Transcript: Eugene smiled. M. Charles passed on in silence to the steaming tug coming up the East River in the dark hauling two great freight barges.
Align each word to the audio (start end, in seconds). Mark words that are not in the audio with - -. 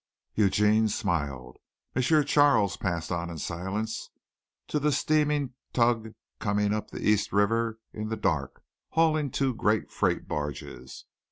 Eugene 0.33 0.87
smiled. 0.87 1.57
M. 1.95 2.01
Charles 2.01 2.75
passed 2.75 3.11
on 3.11 3.29
in 3.29 3.37
silence 3.37 4.09
to 4.67 4.79
the 4.79 4.91
steaming 4.91 5.53
tug 5.73 6.15
coming 6.39 6.73
up 6.73 6.89
the 6.89 7.07
East 7.07 7.31
River 7.31 7.77
in 7.93 8.09
the 8.09 8.17
dark 8.17 8.63
hauling 8.93 9.29
two 9.29 9.53
great 9.53 9.91
freight 9.91 10.27
barges. 10.27 11.05